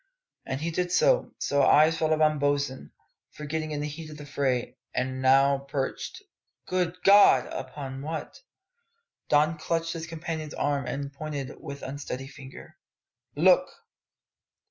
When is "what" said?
8.01-8.41